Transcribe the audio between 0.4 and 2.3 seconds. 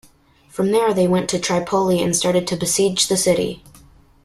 From there they went to Tripoli and